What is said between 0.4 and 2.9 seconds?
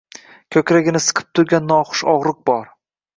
Koʻkragini siqib turgan noxush ogʻriq bor.